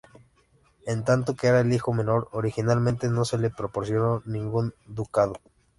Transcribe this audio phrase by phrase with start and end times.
[0.87, 5.35] En tanto que era el hijo menor, originalmente no se le proporcionó ningún ducado.